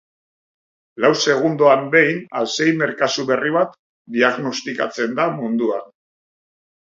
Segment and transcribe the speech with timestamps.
[1.03, 3.77] Lau segundoan behin alzheimer kasu berri bat
[4.15, 5.87] diagnostikatzen da munduan.